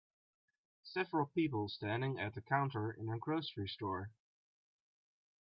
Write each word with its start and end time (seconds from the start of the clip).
Several 0.81 1.27
people 1.27 1.69
standing 1.69 2.17
at 2.19 2.35
a 2.35 2.41
counter 2.41 2.91
in 2.91 3.07
a 3.07 3.19
grocery 3.19 3.67
store. 3.67 4.09